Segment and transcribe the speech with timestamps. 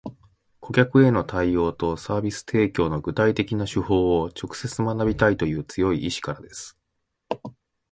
[0.61, 6.75] 顧客への対応とサービス提供の具体的な手法を直接学びたいという強い意志からです